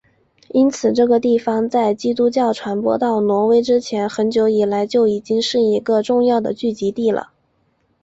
[0.49, 7.29] 因此这个地方在基督教传播到挪威之前很久以来就已经是一个重要的聚集地了。